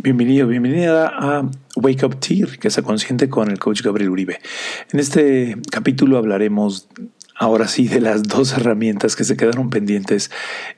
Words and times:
Bienvenido, 0.00 0.46
bienvenida 0.46 1.08
a 1.08 1.50
Wake 1.74 2.06
Up 2.06 2.20
Tea, 2.20 2.46
riqueza 2.46 2.82
consciente 2.82 3.28
con 3.28 3.50
el 3.50 3.58
coach 3.58 3.82
Gabriel 3.82 4.10
Uribe. 4.10 4.38
En 4.92 5.00
este 5.00 5.56
capítulo 5.72 6.18
hablaremos 6.18 6.88
ahora 7.34 7.66
sí 7.66 7.88
de 7.88 8.00
las 8.00 8.22
dos 8.22 8.52
herramientas 8.52 9.16
que 9.16 9.24
se 9.24 9.36
quedaron 9.36 9.70
pendientes 9.70 10.30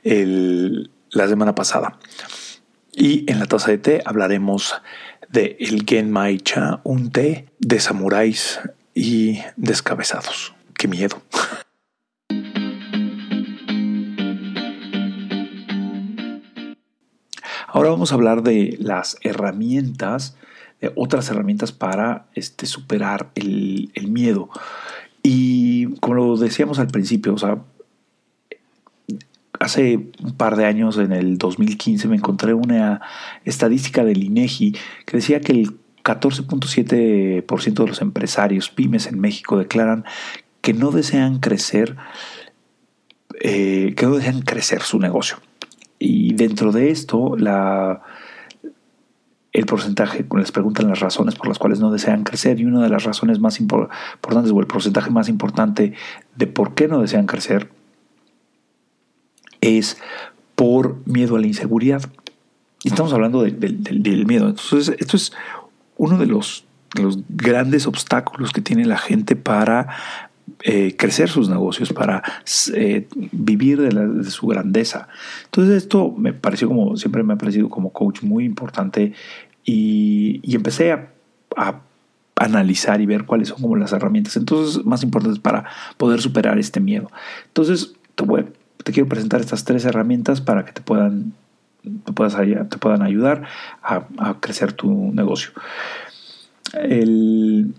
el, 0.05 0.91
la 1.11 1.29
semana 1.29 1.55
pasada. 1.55 1.99
Y 2.95 3.31
en 3.31 3.41
la 3.41 3.45
taza 3.45 3.71
de 3.71 3.77
té 3.77 4.03
hablaremos 4.07 4.75
de 5.29 5.55
el 5.61 5.85
Genmai 5.85 6.39
Cha, 6.39 6.81
un 6.85 7.13
té 7.13 7.45
de 7.59 7.79
samuráis 7.79 8.59
y 8.95 9.41
descabezados. 9.59 10.55
¡Qué 10.79 10.89
miedo! 10.89 11.21
Ahora 17.73 17.91
vamos 17.91 18.11
a 18.11 18.17
hablar 18.17 18.43
de 18.43 18.77
las 18.81 19.17
herramientas, 19.23 20.37
de 20.81 20.93
otras 20.97 21.31
herramientas 21.31 21.71
para 21.71 22.27
este, 22.35 22.67
superar 22.67 23.31
el, 23.37 23.91
miedo. 24.09 24.49
Y 25.23 25.95
como 26.01 26.15
lo 26.15 26.37
decíamos 26.37 26.81
al 26.81 26.89
principio, 26.89 27.35
o 27.35 27.39
sea, 27.39 27.59
hace 29.61 30.11
un 30.21 30.33
par 30.37 30.57
de 30.57 30.65
años, 30.65 30.99
en 30.99 31.13
el 31.13 31.39
2015, 31.39 32.09
me 32.09 32.17
encontré 32.17 32.55
una 32.55 33.03
estadística 33.45 34.03
del 34.05 34.25
INEGI 34.25 34.75
que 35.07 35.17
decía 35.17 35.41
que 35.41 35.53
el 35.53 35.77
14.7% 36.03 37.75
de 37.75 37.87
los 37.87 38.01
empresarios 38.01 38.71
pymes 38.71 39.07
en 39.07 39.21
México 39.21 39.57
declaran 39.57 40.05
que 40.61 40.73
no 40.73 40.91
desean 40.91 41.39
crecer, 41.39 41.97
eh, 43.41 43.95
que 43.97 44.07
no 44.07 44.17
desean 44.17 44.43
crecer 44.43 44.83
su 44.83 44.99
negocio. 44.99 45.39
Y 46.03 46.33
dentro 46.33 46.73
de 46.73 46.91
esto, 46.91 47.37
el 49.53 49.67
porcentaje, 49.67 50.25
les 50.35 50.51
preguntan 50.51 50.89
las 50.89 51.01
razones 51.01 51.35
por 51.35 51.47
las 51.47 51.59
cuales 51.59 51.79
no 51.79 51.93
desean 51.93 52.25
crecer 52.25 52.59
y 52.59 52.65
una 52.65 52.83
de 52.83 52.89
las 52.89 53.05
razones 53.05 53.39
más 53.39 53.61
importantes 53.61 54.51
o 54.51 54.61
el 54.61 54.67
porcentaje 54.67 55.11
más 55.11 55.29
importante 55.29 55.93
de 56.37 56.47
por 56.47 56.75
qué 56.75 56.89
no 56.89 57.03
desean 57.03 57.27
crecer 57.27 57.71
es 59.61 59.99
por 60.55 61.07
miedo 61.07 61.37
a 61.37 61.41
la 61.41 61.47
inseguridad. 61.47 62.03
Y 62.83 62.89
estamos 62.89 63.13
hablando 63.13 63.43
del 63.43 64.25
miedo. 64.27 64.49
Entonces, 64.49 64.97
esto 64.99 65.19
es 65.19 65.35
uno 65.99 66.17
de 66.17 66.25
los 66.25 66.65
grandes 67.29 67.87
obstáculos 67.87 68.53
que 68.53 68.63
tiene 68.63 68.87
la 68.87 68.97
gente 68.97 69.37
para 69.37 69.89
eh, 70.63 70.97
crecer 70.97 71.29
sus 71.29 71.49
negocios, 71.49 71.93
para 71.93 72.23
eh, 72.75 73.09
vivir 73.33 73.81
de, 73.81 74.25
su 74.25 74.47
grandeza. 74.47 75.09
Entonces 75.45 75.77
esto 75.77 76.13
me 76.17 76.33
pareció 76.33 76.69
como, 76.69 76.97
siempre 76.97 77.23
me 77.23 77.35
ha 77.35 77.39
parecido 77.39 77.69
como 77.69 77.93
coach 77.93 78.23
muy 78.23 78.45
importante 78.45 79.13
y, 79.65 80.41
empecé 80.55 80.93
a, 80.93 81.11
analizar 82.37 83.03
y 83.03 83.07
ver 83.07 83.27
cuáles 83.27 83.49
son 83.49 83.61
como 83.61 83.77
las 83.77 83.93
herramientas 83.93 84.35
entonces 84.35 84.87
más 84.87 85.03
importantes 85.03 85.39
para 85.39 85.67
poder 85.99 86.23
superar 86.23 86.59
este 86.59 86.81
miedo. 86.81 87.11
Entonces 87.49 87.93
te, 88.15 88.25
te 88.83 88.93
quiero 88.93 89.09
presentar 89.09 89.43
estas 89.43 89.65
tres 89.65 89.85
herramientas 89.85 90.41
para 90.41 90.65
que 90.65 90.73
te 90.73 90.81
puedan, 90.81 91.35
te, 91.83 92.13
puedas, 92.13 92.37
te 92.37 92.79
puedan 92.79 93.03
ayudar 93.03 93.43
a, 93.83 94.07
a 94.19 94.41
crecer 94.41 94.73
tu 94.73 95.13
negocio. 95.13 95.51
El, 96.73 97.75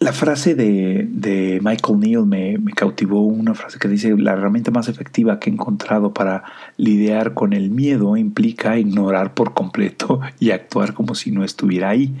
la 0.00 0.14
frase 0.14 0.54
de, 0.54 1.60
Michael 1.62 2.00
Neal 2.00 2.26
me, 2.26 2.58
cautivó, 2.74 3.20
una 3.20 3.54
frase 3.54 3.78
que 3.78 3.86
dice, 3.86 4.16
la 4.16 4.32
herramienta 4.32 4.70
más 4.70 4.88
efectiva 4.88 5.38
que 5.38 5.50
he 5.50 5.52
encontrado 5.52 6.14
para 6.14 6.42
lidiar 6.78 7.34
con 7.34 7.52
el 7.52 7.70
miedo 7.70 8.16
implica 8.16 8.78
ignorar 8.78 9.34
por 9.34 9.52
completo 9.52 10.20
y 10.40 10.52
actuar 10.52 10.94
como 10.94 11.14
si 11.14 11.30
no 11.30 11.44
estuviera 11.44 11.90
ahí. 11.90 12.16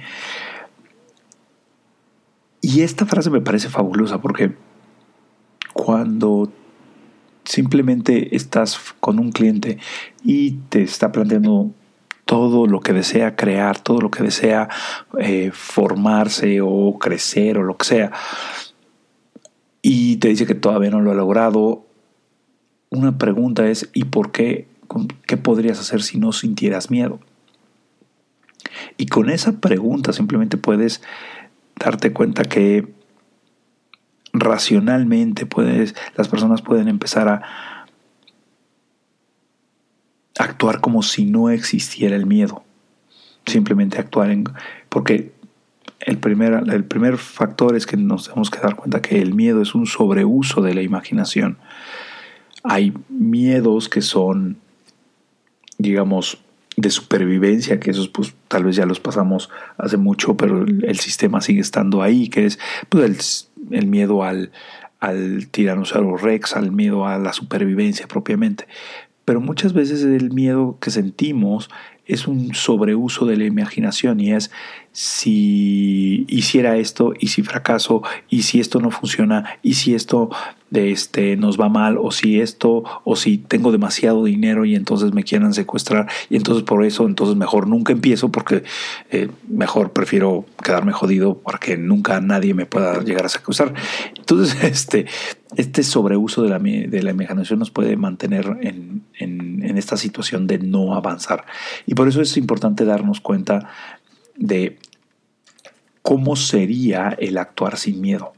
Y 2.60 2.82
esta 2.82 3.06
frase 3.06 3.30
me 3.30 3.40
parece 3.40 3.70
fabulosa 3.70 4.20
porque 4.20 4.54
cuando 5.72 6.52
simplemente 7.44 8.36
estás 8.36 8.78
con 9.00 9.18
un 9.18 9.32
cliente 9.32 9.78
y 10.22 10.52
te 10.68 10.82
está 10.82 11.10
planteando 11.12 11.72
todo 12.30 12.68
lo 12.68 12.78
que 12.78 12.92
desea 12.92 13.34
crear, 13.34 13.80
todo 13.80 14.00
lo 14.00 14.12
que 14.12 14.22
desea 14.22 14.68
eh, 15.18 15.50
formarse 15.52 16.60
o 16.62 16.96
crecer 16.96 17.58
o 17.58 17.64
lo 17.64 17.76
que 17.76 17.84
sea, 17.84 18.12
y 19.82 20.18
te 20.18 20.28
dice 20.28 20.46
que 20.46 20.54
todavía 20.54 20.90
no 20.90 21.00
lo 21.00 21.10
ha 21.10 21.14
logrado, 21.14 21.84
una 22.88 23.18
pregunta 23.18 23.68
es, 23.68 23.90
¿y 23.94 24.04
por 24.04 24.30
qué? 24.30 24.68
¿Qué 25.26 25.38
podrías 25.38 25.80
hacer 25.80 26.04
si 26.04 26.20
no 26.20 26.30
sintieras 26.30 26.88
miedo? 26.88 27.18
Y 28.96 29.06
con 29.06 29.28
esa 29.28 29.58
pregunta 29.58 30.12
simplemente 30.12 30.56
puedes 30.56 31.02
darte 31.84 32.12
cuenta 32.12 32.44
que 32.44 32.94
racionalmente 34.32 35.46
puedes, 35.46 35.96
las 36.14 36.28
personas 36.28 36.62
pueden 36.62 36.86
empezar 36.86 37.26
a, 37.28 37.79
actuar 40.38 40.80
como 40.80 41.02
si 41.02 41.24
no 41.24 41.50
existiera 41.50 42.16
el 42.16 42.26
miedo. 42.26 42.64
Simplemente 43.46 43.98
actuar 43.98 44.30
en... 44.30 44.44
Porque 44.88 45.32
el 46.00 46.18
primer, 46.18 46.62
el 46.72 46.84
primer 46.84 47.18
factor 47.18 47.76
es 47.76 47.86
que 47.86 47.96
nos 47.96 48.24
tenemos 48.24 48.50
que 48.50 48.60
dar 48.60 48.76
cuenta 48.76 49.02
que 49.02 49.20
el 49.20 49.34
miedo 49.34 49.62
es 49.62 49.74
un 49.74 49.86
sobreuso 49.86 50.62
de 50.62 50.74
la 50.74 50.82
imaginación. 50.82 51.58
Hay 52.62 52.92
miedos 53.08 53.88
que 53.88 54.02
son, 54.02 54.58
digamos, 55.78 56.38
de 56.76 56.90
supervivencia, 56.90 57.80
que 57.80 57.90
esos 57.90 58.08
pues 58.08 58.34
tal 58.48 58.64
vez 58.64 58.76
ya 58.76 58.86
los 58.86 59.00
pasamos 59.00 59.50
hace 59.76 59.96
mucho, 59.96 60.36
pero 60.36 60.64
el, 60.64 60.98
sistema 60.98 61.40
sigue 61.40 61.60
estando 61.60 62.02
ahí, 62.02 62.28
que 62.28 62.46
es 62.46 62.58
pues, 62.88 63.50
el, 63.70 63.86
miedo 63.86 64.24
al, 64.24 64.52
al 65.00 65.48
tiranosaurio 65.48 66.16
rex, 66.16 66.56
al 66.56 66.72
miedo 66.72 67.06
a 67.06 67.18
la 67.18 67.32
supervivencia 67.32 68.06
propiamente 68.08 68.66
pero 69.24 69.40
muchas 69.40 69.72
veces 69.72 70.02
el 70.02 70.32
miedo 70.32 70.78
que 70.80 70.90
sentimos 70.90 71.70
es 72.06 72.26
un 72.26 72.54
sobreuso 72.54 73.26
de 73.26 73.36
la 73.36 73.44
imaginación 73.44 74.20
y 74.20 74.32
es 74.32 74.50
si 74.92 76.24
hiciera 76.28 76.76
esto 76.76 77.12
y 77.18 77.28
si 77.28 77.42
fracaso 77.42 78.02
y 78.28 78.42
si 78.42 78.58
esto 78.58 78.80
no 78.80 78.90
funciona 78.90 79.58
y 79.62 79.74
si 79.74 79.94
esto 79.94 80.30
de 80.70 80.92
este 80.92 81.36
nos 81.36 81.60
va 81.60 81.68
mal 81.68 81.98
o 81.98 82.10
si 82.12 82.40
esto 82.40 82.84
o 83.04 83.16
si 83.16 83.38
tengo 83.38 83.72
demasiado 83.72 84.24
dinero 84.24 84.64
y 84.64 84.76
entonces 84.76 85.12
me 85.12 85.24
quieran 85.24 85.52
secuestrar 85.52 86.08
y 86.28 86.36
entonces 86.36 86.62
por 86.62 86.84
eso 86.84 87.06
entonces 87.06 87.36
mejor 87.36 87.66
nunca 87.66 87.92
empiezo 87.92 88.30
porque 88.30 88.62
eh, 89.10 89.28
mejor 89.48 89.92
prefiero 89.92 90.46
quedarme 90.62 90.92
jodido 90.92 91.34
para 91.34 91.58
que 91.58 91.76
nunca 91.76 92.20
nadie 92.20 92.54
me 92.54 92.66
pueda 92.66 93.02
llegar 93.02 93.26
a 93.26 93.28
secuestrar 93.28 93.74
entonces 94.16 94.56
este 94.62 95.06
este 95.56 95.82
sobreuso 95.82 96.42
de 96.42 96.48
la, 96.48 96.60
de 96.60 97.02
la 97.02 97.10
imaginación 97.10 97.58
nos 97.58 97.72
puede 97.72 97.96
mantener 97.96 98.58
en, 98.60 99.02
en, 99.18 99.64
en 99.64 99.76
esta 99.76 99.96
situación 99.96 100.46
de 100.46 100.58
no 100.58 100.94
avanzar 100.94 101.44
y 101.86 101.94
por 101.94 102.06
eso 102.06 102.22
es 102.22 102.36
importante 102.36 102.84
darnos 102.84 103.20
cuenta 103.20 103.68
de 104.36 104.78
cómo 106.02 106.36
sería 106.36 107.16
el 107.18 107.38
actuar 107.38 107.76
sin 107.76 108.00
miedo. 108.00 108.32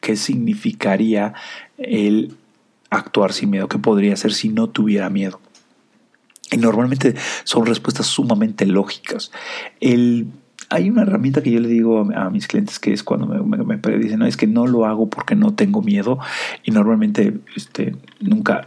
¿Qué 0.00 0.16
significaría 0.16 1.34
el 1.76 2.36
actuar 2.90 3.32
sin 3.32 3.50
miedo? 3.50 3.68
¿Qué 3.68 3.78
podría 3.78 4.16
ser 4.16 4.32
si 4.32 4.48
no 4.48 4.68
tuviera 4.68 5.10
miedo? 5.10 5.40
Y 6.50 6.56
normalmente 6.56 7.14
son 7.44 7.66
respuestas 7.66 8.06
sumamente 8.06 8.64
lógicas. 8.64 9.30
El, 9.80 10.28
hay 10.70 10.88
una 10.88 11.02
herramienta 11.02 11.42
que 11.42 11.50
yo 11.50 11.60
le 11.60 11.68
digo 11.68 12.08
a, 12.14 12.30
mis 12.30 12.46
clientes 12.46 12.78
que 12.78 12.92
es 12.92 13.02
cuando 13.02 13.26
me, 13.26 13.64
me, 13.64 13.76
dicen, 13.98 14.18
no, 14.18 14.26
es 14.26 14.36
que 14.36 14.46
no 14.46 14.66
lo 14.66 14.86
hago 14.86 15.10
porque 15.10 15.34
no 15.34 15.54
tengo 15.54 15.82
miedo. 15.82 16.18
Y 16.64 16.70
normalmente 16.70 17.38
este, 17.54 17.96
nunca, 18.20 18.66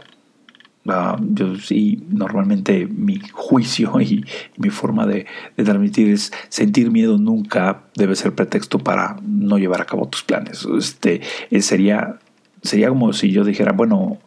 Ah, 0.88 1.16
yo 1.20 1.54
sí, 1.56 2.02
normalmente 2.10 2.86
mi 2.86 3.20
juicio 3.32 4.00
y, 4.00 4.24
mi 4.56 4.70
forma 4.70 5.06
de, 5.06 5.26
transmitir 5.56 6.08
es 6.10 6.32
sentir 6.48 6.90
miedo 6.90 7.18
nunca 7.18 7.84
debe 7.94 8.16
ser 8.16 8.34
pretexto 8.34 8.78
para 8.78 9.16
no 9.22 9.58
llevar 9.58 9.80
a 9.80 9.86
cabo 9.86 10.08
tus 10.08 10.24
planes. 10.24 10.66
Este, 10.76 11.20
eh, 11.50 11.62
sería, 11.62 12.18
sería 12.62 12.88
como 12.88 13.12
si 13.12 13.30
yo 13.30 13.44
dijera, 13.44 13.72
bueno, 13.72 14.18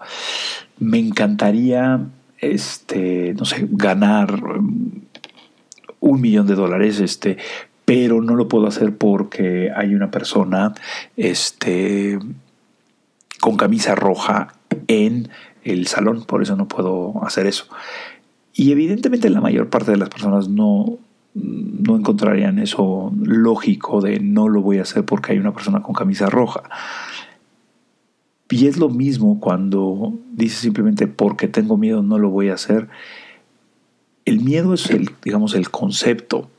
me 0.79 0.99
encantaría, 0.99 2.07
este, 2.39 3.33
no 3.33 3.45
sé, 3.45 3.67
ganar 3.71 4.41
un 5.99 6.21
millón 6.21 6.47
de 6.47 6.55
dólares, 6.55 6.99
este, 6.99 7.37
pero 7.83 8.21
no 8.21 8.35
lo 8.35 8.47
puedo 8.47 8.67
hacer 8.67 8.97
porque 8.97 9.71
hay 9.75 9.93
una 9.93 10.09
persona 10.09 10.73
este, 11.17 12.19
con 13.41 13.57
camisa 13.57 13.95
roja 13.95 14.53
en 14.87 15.29
el 15.65 15.87
salón, 15.87 16.23
por 16.23 16.41
eso 16.41 16.55
no 16.55 16.67
puedo 16.67 17.23
hacer 17.25 17.47
eso. 17.47 17.65
Y 18.53 18.71
evidentemente 18.71 19.29
la 19.29 19.41
mayor 19.41 19.69
parte 19.69 19.91
de 19.91 19.97
las 19.97 20.09
personas 20.09 20.47
no, 20.47 20.97
no 21.33 21.97
encontrarían 21.97 22.59
eso 22.59 23.11
lógico 23.21 23.99
de 23.99 24.19
no 24.19 24.47
lo 24.47 24.61
voy 24.61 24.77
a 24.77 24.83
hacer 24.83 25.03
porque 25.03 25.33
hay 25.33 25.39
una 25.39 25.53
persona 25.53 25.81
con 25.81 25.93
camisa 25.93 26.27
roja. 26.27 26.63
Y 28.49 28.67
es 28.67 28.77
lo 28.77 28.89
mismo 28.89 29.39
cuando 29.39 30.13
dices 30.31 30.59
simplemente 30.59 31.07
porque 31.07 31.47
tengo 31.47 31.77
miedo 31.77 32.03
no 32.03 32.19
lo 32.19 32.29
voy 32.29 32.49
a 32.49 32.53
hacer. 32.53 32.87
El 34.23 34.39
miedo 34.39 34.73
es 34.73 34.89
el, 34.91 35.09
digamos, 35.23 35.55
el 35.55 35.69
concepto, 35.69 36.49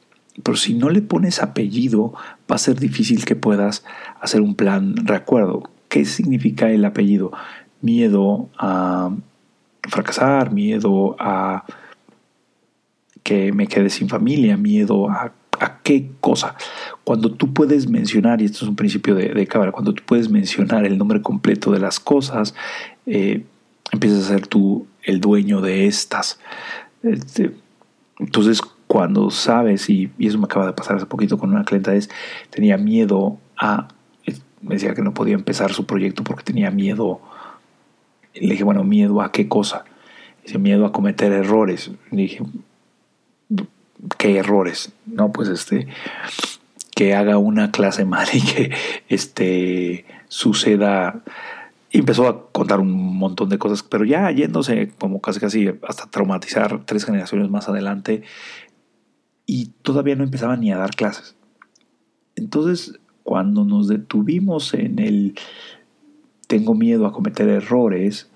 pero 0.43 0.57
si 0.57 0.75
no 0.75 0.91
le 0.91 1.01
pones 1.01 1.43
apellido 1.43 2.13
va 2.51 2.57
a 2.57 2.59
ser 2.59 2.79
difícil 2.79 3.25
que 3.25 3.37
puedas 3.37 3.85
hacer 4.21 4.43
un 4.43 4.57
plan. 4.57 4.95
Recuerdo, 5.07 5.71
¿qué 5.89 6.05
significa 6.05 6.71
el 6.71 6.85
apellido? 6.85 7.33
Miedo 7.81 8.49
a 8.59 9.11
fracasar, 9.89 10.53
miedo 10.53 11.17
a 11.19 11.65
que 13.23 13.53
me 13.53 13.67
quede 13.67 13.91
sin 13.91 14.09
familia, 14.09 14.57
miedo 14.57 15.09
a, 15.11 15.33
qué 15.83 16.11
cosa. 16.21 16.55
Cuando 17.03 17.33
tú 17.33 17.53
puedes 17.53 17.89
mencionar, 17.89 18.43
y 18.43 18.45
esto 18.45 18.65
es 18.65 18.69
un 18.69 18.77
principio 18.77 19.15
de, 19.15 19.31
de 19.31 19.47
cámara, 19.47 19.73
cuando 19.73 19.95
tú 19.95 20.03
puedes 20.05 20.29
mencionar 20.29 20.85
el 20.85 20.99
nombre 20.99 21.23
completo 21.23 21.71
de 21.71 21.81
las 21.81 21.99
cosas, 21.99 22.55
eh, 23.07 23.45
empiezas 23.91 24.25
a 24.25 24.29
ser 24.29 24.47
tú 24.47 24.87
el 25.03 25.21
dueño 25.21 25.61
de 25.61 25.87
estas. 25.87 26.39
Este, 27.03 27.53
entonces, 28.19 28.61
cuando 28.87 29.31
sabes, 29.31 29.89
y, 29.89 30.11
y, 30.19 30.27
eso 30.27 30.39
me 30.39 30.45
acaba 30.45 30.67
de 30.67 30.73
pasar 30.73 30.97
hace 30.97 31.07
poquito 31.07 31.39
con 31.39 31.51
una 31.51 31.65
clienta, 31.65 31.95
es, 31.95 32.11
tenía 32.51 32.77
miedo 32.77 33.39
a, 33.57 33.89
me 34.63 34.75
decía 34.75 34.95
que 34.95 35.03
no 35.03 35.15
podía 35.15 35.35
empezar 35.35 35.73
su 35.73 35.87
proyecto 35.87 36.25
porque 36.25 36.43
tenía 36.43 36.71
miedo. 36.71 37.21
Le 38.41 38.53
dije, 38.53 38.65
bueno, 38.65 38.85
miedo 38.85 39.23
a 39.23 39.33
qué 39.33 39.49
cosa. 39.49 39.85
Dice, 40.45 40.59
miedo 40.59 40.87
a 40.87 40.93
cometer 40.93 41.33
errores. 41.33 41.91
Le 42.11 42.23
dije, 42.23 42.43
¿qué 44.19 44.39
errores? 44.39 44.93
No, 45.07 45.33
pues 45.33 45.49
este, 45.49 45.87
que 46.95 47.15
haga 47.15 47.39
una 47.39 47.71
clase 47.71 48.05
mal 48.07 48.27
y 48.33 48.41
que 48.41 48.73
este, 49.09 50.05
suceda. 50.29 51.23
Y 51.91 51.99
empezó 51.99 52.29
a 52.29 52.51
contar 52.51 52.81
un 52.81 53.17
montón 53.17 53.49
de 53.49 53.59
cosas, 53.59 53.83
pero 53.83 54.05
ya 54.05 54.31
yéndose 54.31 54.91
como 54.99 55.21
casi 55.21 55.41
casi 55.41 55.71
hasta 55.87 56.07
traumatizar 56.11 56.85
tres 56.85 57.05
generaciones 57.05 57.49
más 57.49 57.69
adelante 57.69 58.23
y 59.47 59.67
todavía 59.83 60.17
no 60.17 60.25
empezaba 60.25 60.57
ni 60.57 60.73
a 60.73 60.77
dar 60.77 60.91
clases. 60.91 61.37
Entonces, 62.35 62.99
cuando 63.23 63.65
nos 63.65 63.89
detuvimos 63.89 64.75
en 64.75 64.99
el 64.99 65.39
tengo 66.47 66.75
miedo 66.75 67.07
a 67.07 67.13
cometer 67.13 67.49
errores, 67.49 68.29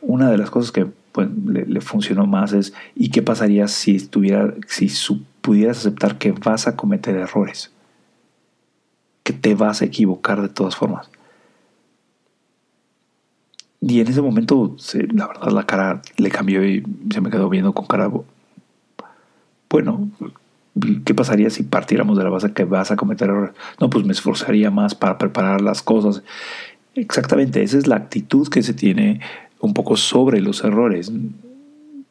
una 0.00 0.30
de 0.30 0.38
las 0.38 0.50
cosas 0.50 0.72
que 0.72 0.86
pues, 1.12 1.28
le, 1.46 1.80
funcionó 1.80 2.26
más 2.26 2.52
es 2.52 2.72
¿y 2.94 3.10
qué 3.10 3.22
pasaría 3.22 3.68
si, 3.68 3.96
estuviera, 3.96 4.54
si 4.66 4.90
pudieras 5.40 5.78
aceptar 5.78 6.18
que 6.18 6.32
vas 6.32 6.66
a 6.66 6.76
cometer 6.76 7.16
errores? 7.16 7.72
Que 9.22 9.32
te 9.32 9.54
vas 9.54 9.82
a 9.82 9.84
equivocar 9.84 10.42
de 10.42 10.48
todas 10.48 10.74
formas. 10.74 11.10
Y 13.80 14.00
en 14.00 14.08
ese 14.08 14.22
momento, 14.22 14.76
la 15.12 15.26
verdad, 15.26 15.50
la 15.50 15.66
cara 15.66 16.02
le 16.16 16.30
cambió 16.30 16.64
y 16.64 16.84
se 17.10 17.20
me 17.20 17.30
quedó 17.30 17.48
viendo 17.48 17.72
con 17.72 17.86
cara. 17.86 18.10
Bueno, 19.68 20.08
¿qué 21.04 21.14
pasaría 21.14 21.50
si 21.50 21.64
partiéramos 21.64 22.16
de 22.16 22.24
la 22.24 22.30
base 22.30 22.52
que 22.52 22.64
vas 22.64 22.92
a 22.92 22.96
cometer 22.96 23.28
errores? 23.28 23.54
No, 23.80 23.90
pues 23.90 24.04
me 24.04 24.12
esforzaría 24.12 24.70
más 24.70 24.94
para 24.94 25.18
preparar 25.18 25.60
las 25.60 25.82
cosas. 25.82 26.22
Exactamente, 26.94 27.62
esa 27.62 27.78
es 27.78 27.86
la 27.86 27.96
actitud 27.96 28.48
que 28.48 28.62
se 28.62 28.74
tiene 28.74 29.20
un 29.60 29.74
poco 29.74 29.96
sobre 29.96 30.40
los 30.40 30.62
errores. 30.64 31.10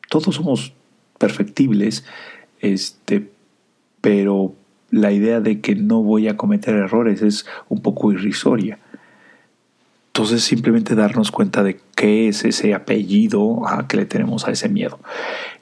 Todos 0.09 0.35
somos 0.35 0.73
perfectibles, 1.19 2.03
este, 2.59 3.29
pero 4.01 4.55
la 4.89 5.11
idea 5.11 5.39
de 5.39 5.61
que 5.61 5.75
no 5.75 6.01
voy 6.01 6.27
a 6.27 6.37
cometer 6.37 6.75
errores 6.75 7.21
es 7.21 7.45
un 7.69 7.81
poco 7.81 8.11
irrisoria. 8.11 8.79
Entonces 10.07 10.43
simplemente 10.43 10.95
darnos 10.95 11.31
cuenta 11.31 11.63
de 11.63 11.79
qué 11.95 12.27
es 12.27 12.43
ese 12.43 12.73
apellido 12.73 13.67
a 13.67 13.87
que 13.87 13.97
le 13.97 14.05
tenemos 14.05 14.45
a 14.47 14.51
ese 14.51 14.67
miedo. 14.67 14.99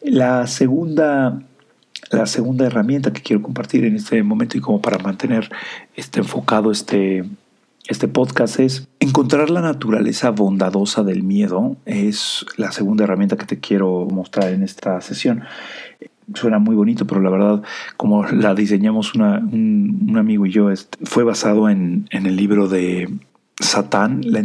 La 0.02 0.48
segunda, 0.48 1.44
la 2.10 2.26
segunda 2.26 2.66
herramienta 2.66 3.14
que 3.14 3.22
quiero 3.22 3.44
compartir 3.44 3.86
en 3.86 3.96
este 3.96 4.24
momento 4.24 4.58
y 4.58 4.62
como 4.62 4.82
para 4.82 4.98
mantener 4.98 5.50
este 5.96 6.22
enfocado 6.22 6.72
este, 6.72 7.26
este 7.90 8.08
podcast 8.08 8.60
es 8.60 8.88
encontrar 9.00 9.50
la 9.50 9.62
naturaleza 9.62 10.30
bondadosa 10.30 11.04
del 11.04 11.24
miedo. 11.24 11.76
Es 11.88 12.46
la 12.56 12.72
segunda 12.72 13.04
herramienta 13.04 13.36
que 13.36 13.48
te 13.48 13.60
quiero 13.60 14.08
mostrar 14.12 14.54
en 14.54 14.62
esta 14.62 15.02
sesión. 15.02 15.42
Suena 16.36 16.60
muy 16.60 16.76
bonito, 16.76 17.08
pero 17.08 17.20
la 17.20 17.32
verdad, 17.32 17.64
como 17.98 18.26
la 18.26 18.54
diseñamos 18.54 19.16
un, 19.16 20.16
amigo 20.16 20.46
y 20.46 20.52
yo, 20.52 20.70
este, 20.70 21.04
fue 21.04 21.24
basado 21.24 21.68
en, 21.68 22.08
el 22.12 22.36
libro 22.36 22.68
de 22.68 23.10
Satán, 23.60 24.22
la, 24.24 24.44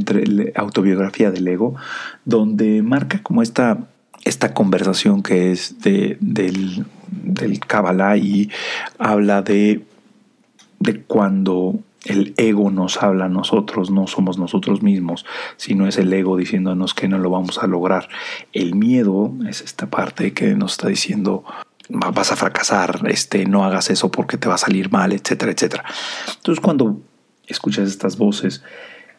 autobiografía 0.55 1.31
del 1.31 1.47
ego, 1.47 1.75
donde 2.25 2.81
marca 2.81 3.23
como 3.23 3.43
esta, 3.43 3.77
esta 4.25 4.55
conversación 4.55 5.23
que 5.23 5.53
es 5.53 5.83
de, 5.83 6.17
del, 6.21 6.87
del 7.11 7.61
Kabbalah 7.61 8.17
y 8.17 8.49
habla 8.99 9.43
de, 9.43 9.85
de 10.81 11.03
cuando 11.03 11.79
el 12.05 12.35
ego 12.37 12.71
nos 12.71 13.03
habla 13.03 13.29
nosotros, 13.29 13.91
no 13.91 14.07
somos 14.07 14.39
nosotros 14.39 14.83
mismos, 14.83 15.25
sino 15.57 15.87
es 15.87 15.97
el 15.97 16.13
ego 16.13 16.37
diciéndonos 16.37 16.95
que 16.95 17.09
no 17.09 17.19
lo 17.19 17.31
vamos 17.31 17.63
a 17.63 17.67
lograr. 17.67 18.09
El 18.53 18.75
miedo 18.75 19.33
es 19.49 19.63
esta 19.63 19.87
parte 19.87 20.33
que 20.33 20.55
nos 20.55 20.73
está 20.73 20.89
diciendo 20.89 21.45
vas 21.89 22.33
a 22.33 22.37
fracasar, 22.37 23.03
este, 23.09 23.45
no 23.45 23.65
hagas 23.65 23.91
eso 23.91 24.11
porque 24.11 24.39
te 24.39 24.49
va 24.49 24.55
a 24.55 24.59
salir 24.59 24.91
mal, 24.91 25.13
etcétera, 25.13 25.53
etcétera. 25.53 25.85
Entonces 26.37 26.63
cuando 26.63 27.01
escuchas 27.47 27.89
estas 27.89 28.17
voces, 28.17 28.63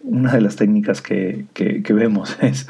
una 0.02 0.34
de 0.34 0.42
las 0.42 0.56
técnicas 0.56 1.02
que, 1.02 1.46
que, 1.54 1.84
que 1.84 1.94
vemos 1.94 2.38
es 2.42 2.68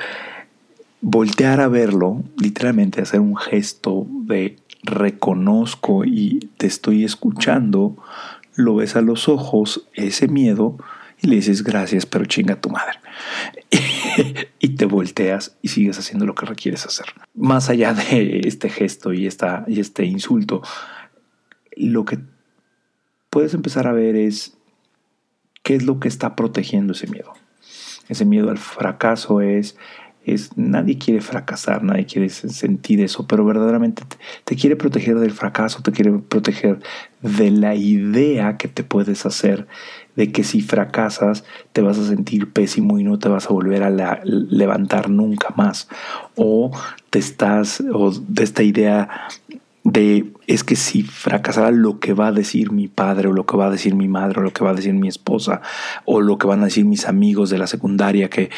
voltear 1.01 1.61
a 1.61 1.67
verlo, 1.67 2.23
literalmente 2.37 3.01
hacer 3.01 3.19
un 3.19 3.37
gesto 3.37 4.07
de 4.09 4.57
reconozco 4.83 6.05
y 6.05 6.49
te 6.57 6.67
estoy 6.67 7.03
escuchando, 7.03 7.97
lo 8.55 8.75
ves 8.75 8.95
a 8.95 9.01
los 9.01 9.27
ojos, 9.27 9.87
ese 9.93 10.27
miedo, 10.27 10.77
y 11.21 11.27
le 11.27 11.35
dices 11.35 11.63
gracias, 11.63 12.05
pero 12.05 12.25
chinga 12.25 12.59
tu 12.59 12.69
madre. 12.69 12.99
y 14.59 14.69
te 14.69 14.85
volteas 14.85 15.57
y 15.61 15.69
sigues 15.69 15.97
haciendo 15.99 16.25
lo 16.25 16.35
que 16.35 16.45
requieres 16.45 16.85
hacer. 16.85 17.07
Más 17.33 17.69
allá 17.69 17.93
de 17.93 18.41
este 18.45 18.69
gesto 18.69 19.13
y, 19.13 19.27
esta, 19.27 19.65
y 19.67 19.79
este 19.79 20.05
insulto, 20.05 20.61
lo 21.75 22.05
que 22.05 22.19
puedes 23.29 23.53
empezar 23.53 23.87
a 23.87 23.93
ver 23.93 24.15
es 24.15 24.57
qué 25.63 25.75
es 25.75 25.83
lo 25.83 25.99
que 25.99 26.07
está 26.07 26.35
protegiendo 26.35 26.93
ese 26.93 27.07
miedo. 27.07 27.33
Ese 28.07 28.25
miedo 28.25 28.51
al 28.51 28.57
fracaso 28.57 29.41
es 29.41 29.77
es 30.25 30.57
nadie 30.57 30.97
quiere 30.97 31.21
fracasar, 31.21 31.83
nadie 31.83 32.05
quiere 32.05 32.29
sentir 32.29 33.01
eso, 33.01 33.27
pero 33.27 33.45
verdaderamente 33.45 34.03
te, 34.43 34.55
quiere 34.55 34.75
proteger 34.75 35.19
del 35.19 35.31
fracaso, 35.31 35.81
te 35.81 35.91
quiere 35.91 36.11
proteger 36.13 36.79
de 37.21 37.51
la 37.51 37.75
idea 37.75 38.57
que 38.57 38.67
te 38.67 38.83
puedes 38.83 39.25
hacer 39.25 39.67
de 40.15 40.31
que 40.31 40.43
si 40.43 40.61
fracasas 40.61 41.43
te 41.73 41.81
vas 41.81 41.97
a 41.99 42.07
sentir 42.07 42.51
pésimo 42.51 42.99
y 42.99 43.03
no 43.03 43.19
te 43.19 43.29
vas 43.29 43.45
a 43.45 43.53
volver 43.53 43.83
a 43.83 44.21
levantar 44.23 45.09
nunca 45.09 45.53
más. 45.55 45.89
O 46.35 46.71
te 47.09 47.19
estás, 47.19 47.83
o 47.93 48.11
de 48.11 48.43
esta 48.43 48.63
idea 48.63 49.09
de 49.83 50.31
es 50.47 50.63
que 50.63 50.75
si 50.75 51.03
fracasara 51.03 51.69
lo 51.69 51.99
que 51.99 52.13
va 52.13 52.27
a 52.27 52.31
decir 52.31 52.71
mi 52.71 52.87
padre 52.87 53.27
o 53.27 53.33
lo 53.33 53.45
que 53.45 53.55
va 53.55 53.67
a 53.67 53.71
decir 53.71 53.93
mi 53.93 54.07
madre 54.07 54.39
o 54.39 54.43
lo 54.43 54.51
que 54.51 54.63
va 54.63 54.71
a 54.71 54.73
decir 54.73 54.93
mi 54.93 55.07
esposa 55.07 55.61
o 56.05 56.21
lo 56.21 56.39
que 56.39 56.47
van 56.47 56.61
a 56.61 56.65
decir 56.65 56.85
mis 56.85 57.07
amigos 57.07 57.51
de 57.51 57.59
la 57.59 57.67
secundaria 57.67 58.29
que 58.29 58.49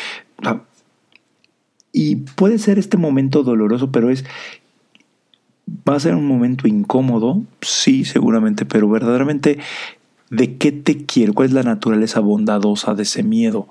y 1.91 2.17
puede 2.17 2.59
ser 2.59 2.79
este 2.79 2.97
momento 2.97 3.43
doloroso, 3.43 3.91
pero 3.91 4.09
es 4.09 4.25
va 5.87 5.95
a 5.95 5.99
ser 5.99 6.15
un 6.15 6.25
momento 6.25 6.67
incómodo, 6.67 7.43
sí, 7.61 8.05
seguramente, 8.05 8.65
pero 8.65 8.89
verdaderamente 8.89 9.59
de 10.29 10.57
qué 10.57 10.71
te 10.71 11.05
quiere, 11.05 11.33
cuál 11.33 11.49
es 11.49 11.53
la 11.53 11.63
naturaleza 11.63 12.19
bondadosa 12.19 12.93
de 12.93 13.03
ese 13.03 13.23
miedo, 13.23 13.67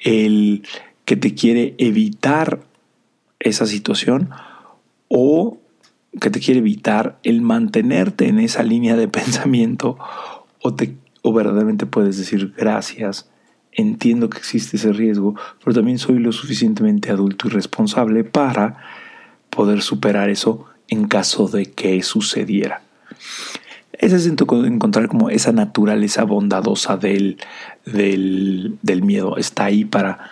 el 0.00 0.62
que 1.04 1.16
te 1.16 1.34
quiere 1.34 1.74
evitar 1.78 2.60
esa 3.38 3.66
situación 3.66 4.30
o 5.08 5.58
que 6.20 6.30
te 6.30 6.40
quiere 6.40 6.60
evitar 6.60 7.18
el 7.22 7.42
mantenerte 7.42 8.28
en 8.28 8.38
esa 8.38 8.62
línea 8.62 8.96
de 8.96 9.08
pensamiento 9.08 9.98
o, 10.62 10.74
te, 10.74 10.96
o 11.22 11.32
verdaderamente 11.32 11.86
puedes 11.86 12.18
decir 12.18 12.52
gracias 12.56 13.29
entiendo 13.72 14.30
que 14.30 14.38
existe 14.38 14.76
ese 14.76 14.92
riesgo, 14.92 15.34
pero 15.62 15.74
también 15.74 15.98
soy 15.98 16.18
lo 16.18 16.32
suficientemente 16.32 17.10
adulto 17.10 17.48
y 17.48 17.50
responsable 17.50 18.24
para 18.24 18.78
poder 19.50 19.82
superar 19.82 20.30
eso 20.30 20.66
en 20.88 21.06
caso 21.06 21.48
de 21.48 21.66
que 21.66 22.02
sucediera. 22.02 22.82
es 23.92 24.26
encontrar 24.26 25.08
como 25.08 25.30
esa 25.30 25.52
naturaleza 25.52 26.24
bondadosa 26.24 26.96
del, 26.96 27.38
del, 27.84 28.78
del 28.82 29.02
miedo. 29.02 29.36
Está 29.36 29.66
ahí 29.66 29.84
para 29.84 30.30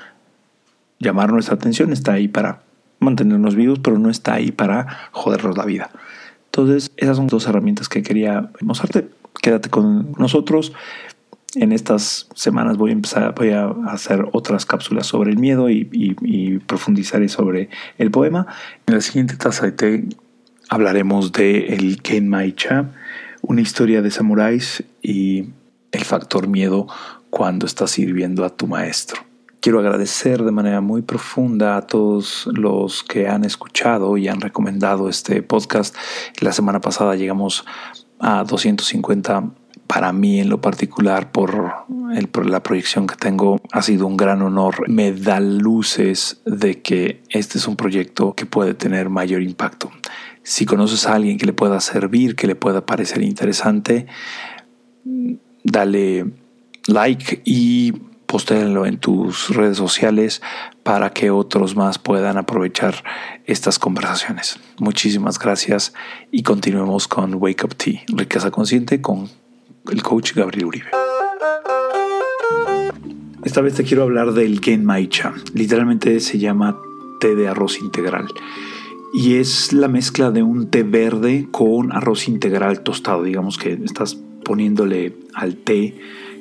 llamar 0.99 1.33
nuestra 1.33 1.55
atención, 1.55 1.93
está 1.93 2.15
ahí 2.15 2.29
para 2.29 2.63
mantenernos 3.01 3.55
vivos, 3.55 3.79
pero 3.79 3.99
no 3.99 4.11
está 4.11 4.35
ahí 4.35 4.51
para 4.51 5.11
jodernos 5.13 5.57
la 5.57 5.65
vida. 5.65 5.91
Entonces, 6.47 6.91
esas 6.97 7.17
son 7.17 7.29
dos 7.29 7.47
herramientas 7.47 7.89
que 7.89 8.03
quería 8.03 8.51
mostrarte. 8.61 9.09
Quédate 9.41 9.71
con 9.71 10.13
nosotros. 10.19 10.73
En 11.61 11.73
estas 11.73 12.29
semanas 12.37 12.77
voy 12.77 12.91
a 12.91 12.93
empezar, 12.93 13.35
voy 13.35 13.51
a 13.51 13.71
hacer 13.89 14.27
otras 14.31 14.65
cápsulas 14.65 15.09
sobre 15.09 15.33
el 15.33 15.39
miedo 15.39 15.69
y, 15.69 15.89
y, 15.91 16.59
profundizaré 16.59 17.29
sobre 17.29 17.69
el 17.99 18.13
poema. 18.13 18.47
En 18.87 18.95
la 18.95 19.01
siguiente 19.01 19.37
taza 19.37 19.67
de 19.67 19.73
té 19.73 20.05
hablaremos 20.69 21.33
de 21.33 21.75
el 21.75 22.01
Kenmaicha, 22.01 22.93
una 23.43 23.61
historia 23.61 24.03
de 24.03 24.13
samuráis 24.13 24.85
y 25.03 25.47
el 25.91 26.05
factor 26.05 26.47
miedo 26.47 26.87
cuando 27.29 27.67
estás 27.67 27.91
sirviendo 27.91 28.45
a 28.45 28.51
tu 28.51 28.69
maestro. 28.69 29.23
Quiero 29.61 29.81
agradecer 29.81 30.45
de 30.45 30.53
manera 30.53 30.81
muy 30.81 31.03
profunda 31.03 31.77
a 31.77 31.89
todos 31.89 32.49
los 32.53 33.03
que 33.03 33.27
han 33.27 33.45
escuchado 33.45 34.17
y 34.17 34.29
han 34.29 34.41
recomendado 34.41 35.09
este 35.09 35.43
podcast. 35.43 35.97
La 36.41 36.53
semana 36.53 36.81
pasada 36.81 37.17
llegamos 37.17 37.65
a 38.21 38.45
250 38.45 39.51
para 39.89 40.13
mí 40.13 40.39
en 40.39 40.51
lo 40.51 40.61
particular 40.61 41.33
por, 41.33 41.73
el, 42.15 42.29
la 42.49 42.63
proyección 42.63 43.07
que 43.07 43.17
tengo 43.17 43.59
ha 43.73 43.83
sido 43.83 44.07
un 44.07 44.17
gran 44.17 44.43
honor. 44.43 44.89
Me 44.89 45.13
da 45.13 45.41
luces 45.41 46.43
de 46.45 46.83
que 46.83 47.23
este 47.31 47.59
es 47.59 47.67
un 47.67 47.75
proyecto 47.75 48.35
que 48.35 48.47
puede 48.47 48.75
tener 48.75 49.09
mayor 49.09 49.43
impacto. 49.43 49.91
Si 50.43 50.67
conoces 50.67 51.07
a 51.07 51.15
alguien 51.15 51.39
que 51.39 51.47
le 51.47 51.55
pueda 51.55 51.81
servir, 51.81 52.37
que 52.37 52.47
le 52.47 52.55
pueda 52.55 52.85
parecer 52.87 53.23
interesante, 53.23 54.07
dale 55.65 56.27
like 56.87 57.41
y 57.45 57.93
postéenlo 58.27 58.85
en 58.85 58.99
tus 58.99 59.49
redes 59.57 59.79
sociales 59.79 60.43
para 60.83 61.11
que 61.15 61.31
otros 61.31 61.77
más 61.77 61.99
puedan 61.99 62.37
aprovechar 62.37 63.03
estas 63.47 63.79
conversaciones. 63.79 64.61
Muchísimas 64.79 65.39
gracias 65.39 65.95
y 66.31 66.43
continuemos 66.43 67.09
con 67.09 67.35
Wake 67.37 67.65
Up 67.65 67.75
Tea, 67.75 68.03
riqueza 68.09 68.51
consciente 68.51 69.01
con 69.01 69.31
el 69.91 70.03
coach 70.03 70.35
Gabriel 70.35 70.67
Uribe. 70.67 70.87
Esta 73.45 73.61
vez 73.61 73.75
te 73.75 73.85
quiero 73.85 74.03
hablar 74.03 74.33
del 74.33 74.61
Genmaicha. 74.61 75.33
Literalmente 75.55 76.21
se 76.21 76.39
llama 76.39 76.79
té 77.21 77.35
de 77.35 77.49
arroz 77.49 77.81
integral. 77.81 78.27
Y 79.15 79.37
es 79.37 79.73
la 79.73 79.89
mezcla 79.89 80.31
de 80.31 80.43
un 80.43 80.69
té 80.69 80.83
verde 80.83 81.49
con 81.51 81.93
arroz 81.93 82.29
integral 82.29 82.83
tostado. 82.83 83.23
Digamos 83.23 83.57
que 83.57 83.73
estás 83.73 84.19
poniéndole 84.45 85.17
al 85.35 85.57
té 85.57 85.95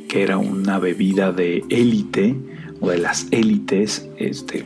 que 0.07 0.23
era 0.23 0.37
una 0.37 0.79
bebida 0.79 1.31
de 1.31 1.63
élite 1.69 2.35
o 2.79 2.89
de 2.89 2.97
las 2.97 3.27
élites, 3.31 4.09
este, 4.17 4.65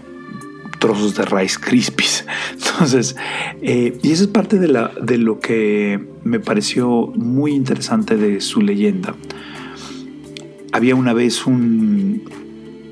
trozos 0.82 1.16
de 1.16 1.24
Rice 1.24 1.60
Krispies. 1.62 2.26
Entonces, 2.52 3.16
eh, 3.62 3.98
y 4.02 4.12
eso 4.12 4.24
es 4.24 4.30
parte 4.30 4.60
de, 4.60 4.68
la, 4.68 4.92
de 5.02 5.18
lo 5.18 5.40
que 5.40 6.04
me 6.26 6.42
pareció 6.42 7.08
muy 7.16 7.54
interesante 7.54 8.18
de 8.18 8.42
su 8.42 8.62
leyenda. 8.62 9.16
Había 10.74 10.96
una 10.96 11.14
vez 11.14 11.46
un, 11.46 12.24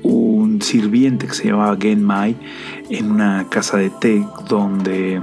un 0.02 0.62
sirviente 0.62 1.26
que 1.26 1.34
se 1.34 1.48
llamaba 1.48 1.76
Genmai 1.78 2.36
en 2.88 3.10
una 3.10 3.46
casa 3.50 3.76
de 3.76 3.90
té 3.90 4.24
donde, 4.48 5.20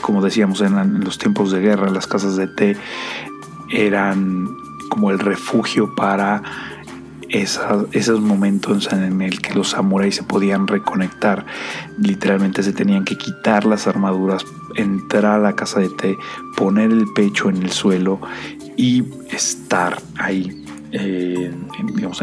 como 0.00 0.22
decíamos 0.22 0.60
en, 0.60 0.78
en 0.78 1.00
los 1.00 1.18
tiempos 1.18 1.50
de 1.50 1.60
guerra, 1.60 1.90
las 1.90 2.06
casas 2.06 2.36
de 2.36 2.46
té 2.46 2.76
eran 3.70 4.48
como 4.88 5.10
el 5.10 5.18
refugio 5.18 5.94
para 5.94 6.42
esos 7.30 8.20
momentos 8.20 8.90
en 8.92 9.20
el 9.20 9.40
que 9.40 9.54
los 9.54 9.70
samuráis 9.70 10.16
se 10.16 10.22
podían 10.22 10.66
reconectar. 10.66 11.46
Literalmente 11.98 12.62
se 12.62 12.72
tenían 12.72 13.04
que 13.04 13.16
quitar 13.16 13.64
las 13.64 13.86
armaduras, 13.86 14.44
entrar 14.76 15.26
a 15.26 15.38
la 15.38 15.54
casa 15.54 15.80
de 15.80 15.90
té, 15.90 16.16
poner 16.56 16.90
el 16.90 17.06
pecho 17.14 17.48
en 17.48 17.62
el 17.62 17.70
suelo 17.70 18.20
y 18.76 19.04
estar 19.30 20.00
ahí. 20.16 20.64
Eh, 20.90 21.52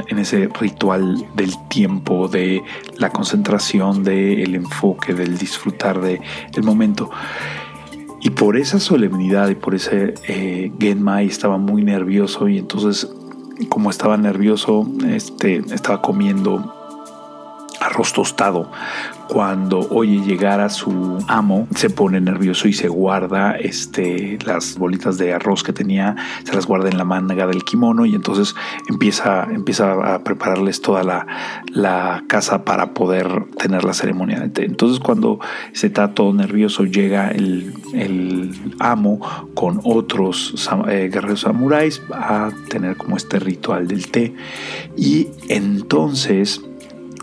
en, 0.07 0.17
ese 0.17 0.49
ritual 0.59 1.23
del 1.35 1.51
tiempo, 1.69 2.27
de 2.27 2.63
la 2.97 3.11
concentración, 3.11 4.03
del 4.03 4.55
enfoque, 4.55 5.13
del 5.13 5.37
disfrutar 5.37 6.01
del 6.01 6.19
el 6.51 6.63
momento. 6.63 7.11
Y 8.21 8.31
por 8.31 8.57
esa 8.57 8.79
solemnidad 8.79 9.49
y 9.49 9.55
por 9.55 9.75
ese 9.75 10.15
eh, 10.27 10.71
Genmai 10.79 11.27
estaba 11.27 11.59
muy 11.59 11.83
nervioso 11.83 12.47
y 12.47 12.57
entonces 12.57 13.07
como 13.69 13.89
estaba 13.89 14.17
nervioso, 14.17 14.87
este, 15.07 15.57
estaba 15.73 16.01
comiendo 16.01 16.74
arroz 17.85 18.13
tostado. 18.13 18.71
Cuando 19.27 19.79
oye 19.89 20.21
llegar 20.21 20.59
a 20.59 20.69
su 20.69 21.17
amo, 21.27 21.67
se 21.75 21.89
pone 21.89 22.21
nervioso 22.21 22.67
y 22.67 22.73
se 22.73 22.87
guarda 22.87 23.57
este, 23.57 24.37
las 24.45 24.77
bolitas 24.77 25.17
de 25.17 25.33
arroz 25.33 25.63
que 25.63 25.73
tenía, 25.73 26.15
se 26.43 26.53
las 26.53 26.67
guarda 26.67 26.89
en 26.89 26.97
la 26.97 27.05
manga 27.05 27.47
del 27.47 27.63
kimono 27.63 28.05
y 28.05 28.13
entonces 28.13 28.55
empieza, 28.87 29.47
empieza 29.51 30.13
a 30.13 30.23
prepararles 30.23 30.81
toda 30.81 31.03
la, 31.03 31.25
la 31.71 32.23
casa 32.27 32.65
para 32.65 32.93
poder 32.93 33.45
tener 33.57 33.83
la 33.83 33.93
ceremonia. 33.93 34.47
Entonces 34.55 34.99
cuando 34.99 35.39
se 35.73 35.87
está 35.87 36.13
todo 36.13 36.31
nervioso, 36.33 36.85
llega 36.85 37.29
el, 37.29 37.73
el 37.93 38.51
amo 38.79 39.19
con 39.55 39.81
otros 39.83 40.53
eh, 40.87 41.09
guerreros 41.11 41.41
samuráis 41.41 42.01
a 42.13 42.51
tener 42.69 42.97
como 42.97 43.17
este 43.17 43.39
ritual 43.39 43.87
del 43.87 44.09
té. 44.09 44.35
Y 44.95 45.29
entonces 45.49 46.61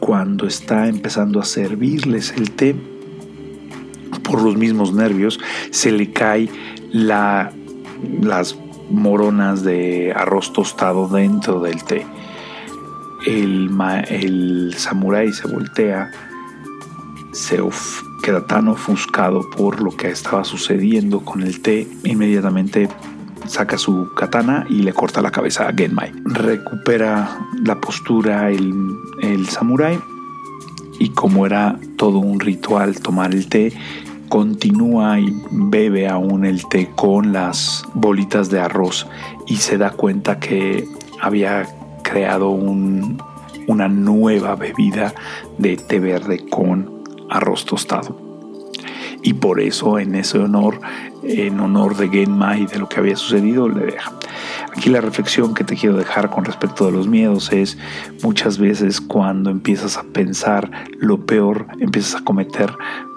cuando 0.03 0.49
está 0.49 0.89
empezando 0.89 1.39
a 1.39 1.45
servirles 1.45 2.35
el 2.37 2.51
té, 2.51 2.75
por 4.25 4.43
los 4.43 4.57
mismos 4.57 4.93
nervios, 4.93 5.39
se 5.71 5.93
le 5.93 6.13
cae 6.13 6.49
la, 6.91 7.53
las 8.21 8.59
moronas 8.91 9.63
de 9.63 10.13
arroz 10.13 10.53
tostado 10.53 11.07
dentro 11.07 11.61
del 11.61 11.85
té. 11.85 12.05
El, 13.25 14.75
samurái 14.77 15.33
se 15.33 15.47
voltea, 15.47 16.11
se 17.33 17.61
queda 18.25 18.45
tan 18.45 18.67
ofuscado 18.67 19.49
por 19.57 19.81
lo 19.81 19.97
que 19.97 20.09
estaba 20.09 20.43
sucediendo 20.43 21.21
con 21.21 21.45
el 21.45 21.63
té, 21.63 21.87
inmediatamente 22.03 22.89
saca 23.47 23.79
su 23.79 24.13
katana 24.17 24.67
y 24.69 24.83
le 24.83 24.93
corta 24.93 25.23
la 25.23 25.31
cabeza 25.31 25.69
a 25.69 25.73
Genmai. 25.73 26.13
Recupera 26.25 27.39
la 27.65 27.81
postura 27.81 28.51
el, 28.51 28.73
el 29.23 29.49
samurái 29.49 29.99
y 30.99 31.09
como 31.11 31.47
era 31.47 31.79
todo 31.97 32.19
un 32.19 32.39
ritual 32.39 33.01
tomar 33.01 33.33
el 33.33 33.49
té, 33.49 33.73
continúa 34.29 35.19
y 35.19 35.35
bebe 35.51 36.09
aún 36.09 36.45
el 36.45 36.67
té 36.69 36.91
con 36.95 37.33
las 37.33 37.85
bolitas 37.95 38.51
de 38.51 38.61
arroz 38.61 39.07
y 39.47 39.57
se 39.57 39.79
da 39.79 39.91
cuenta 39.91 40.39
que 40.39 40.87
había 41.21 41.67
creado 42.03 42.51
una 42.51 43.89
nueva 43.89 44.55
bebida 44.57 45.15
de 45.59 45.77
té 45.77 45.99
verde 45.99 46.45
con 46.49 47.03
arroz 47.31 47.65
tostado. 47.65 48.32
Y 49.23 49.35
por 49.35 49.61
eso 49.61 49.99
en 49.99 50.15
ese 50.15 50.39
honor 50.39 50.81
en 51.25 51.61
honor 51.61 51.97
de 51.97 52.09
Genma 52.09 52.59
y 52.59 52.67
de 52.67 52.79
lo 52.79 52.89
que 52.89 53.01
había 53.01 53.17
sucedido, 53.17 53.69
le 53.69 53.87
deja. 53.87 54.13
Aquí 54.77 54.91
la 54.91 55.01
reflexión 55.01 55.55
que 55.55 55.65
te 55.65 55.77
quiero 55.77 55.97
dejar 55.97 56.31
con 56.31 56.45
respecto 56.45 56.87
de 56.87 56.93
los 56.93 57.07
miedos 57.07 57.53
es 57.53 57.79
muchas 58.23 58.59
veces 58.59 59.01
cuando 59.01 59.51
empiezas 59.51 59.99
a 59.99 60.03
pensar 60.03 60.71
lo 60.99 61.25
peor, 61.25 61.67
empiezas 61.79 62.21
a 62.21 62.25
cometer 62.25 62.73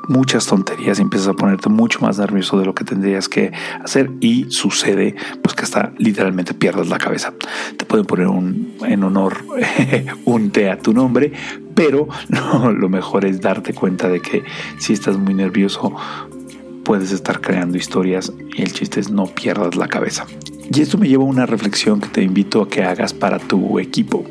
muchas 0.08 0.46
tonterías 0.46 1.00
y 1.00 1.02
empiezas 1.02 1.30
a 1.30 1.34
ponerte 1.34 1.70
mucho 1.70 2.00
más 2.02 2.18
nervioso 2.18 2.60
de 2.60 2.66
lo 2.66 2.76
que 2.76 2.84
tendrías 2.84 3.30
que 3.30 3.52
hacer 3.84 4.12
y 4.20 4.46
sucede 4.50 5.16
pues 5.42 5.56
que 5.56 5.64
hasta 5.64 5.94
literalmente 5.98 6.54
pierdas 6.54 6.88
la 6.88 6.98
cabeza. 6.98 7.34
Te 7.78 7.86
pueden 7.86 8.06
poner 8.06 8.28
un, 8.28 8.76
en 8.86 9.04
honor 9.04 9.38
un 10.26 10.52
té 10.52 10.70
a 10.70 10.78
tu 10.78 10.94
nombre, 10.94 11.32
pero 11.74 12.08
no, 12.30 12.72
lo 12.72 12.90
mejor 12.90 13.26
es 13.26 13.42
darte 13.42 13.74
cuenta 13.74 14.08
de 14.10 14.22
que 14.22 14.44
si 14.78 14.94
estás 14.94 15.18
muy 15.18 15.34
nervioso 15.34 15.94
puedes 16.84 17.12
estar 17.12 17.42
creando 17.42 17.78
historias 17.78 18.32
y 18.56 18.62
el 18.62 18.72
chiste 18.72 19.00
es 19.00 19.10
no 19.10 19.26
pierdas 19.26 19.76
la 19.76 19.88
cabeza. 19.88 20.26
Y 20.74 20.82
esto 20.82 20.98
me 20.98 21.08
lleva 21.08 21.24
a 21.24 21.28
una 21.28 21.46
reflexión 21.46 22.00
que 22.00 22.08
te 22.08 22.22
invito 22.24 22.62
a 22.62 22.70
que 22.70 22.84
hagas 22.84 23.14
para 23.14 23.40
tu 23.40 23.80
equipo. 23.80 24.24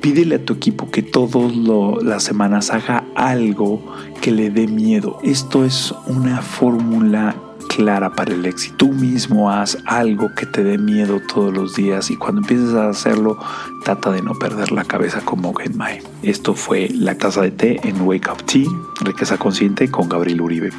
Pídele 0.00 0.36
a 0.36 0.44
tu 0.44 0.54
equipo 0.54 0.90
que 0.90 1.02
todas 1.02 1.54
las 2.02 2.22
semanas 2.22 2.70
haga 2.70 3.04
algo 3.14 3.82
que 4.22 4.30
le 4.30 4.50
dé 4.50 4.66
miedo. 4.66 5.18
Esto 5.22 5.64
es 5.64 5.94
una 6.06 6.40
fórmula 6.40 7.36
clara 7.68 8.10
para 8.14 8.32
el 8.32 8.46
éxito. 8.46 8.76
Tú 8.78 8.88
mismo 8.92 9.50
haz 9.50 9.78
algo 9.84 10.34
que 10.34 10.46
te 10.46 10.64
dé 10.64 10.78
miedo 10.78 11.20
todos 11.32 11.52
los 11.52 11.74
días 11.74 12.10
y 12.10 12.16
cuando 12.16 12.40
empieces 12.40 12.74
a 12.74 12.88
hacerlo, 12.88 13.38
trata 13.84 14.10
de 14.10 14.22
no 14.22 14.34
perder 14.34 14.72
la 14.72 14.84
cabeza 14.84 15.20
como 15.20 15.54
Genmai. 15.54 16.02
Esto 16.22 16.54
fue 16.54 16.88
la 16.88 17.16
taza 17.16 17.42
de 17.42 17.50
té 17.50 17.80
en 17.86 18.00
Wake 18.00 18.30
Up 18.30 18.42
Tea, 18.44 18.68
riqueza 19.02 19.36
consciente 19.36 19.90
con 19.90 20.08
Gabriel 20.08 20.40
Uribe. 20.40 20.70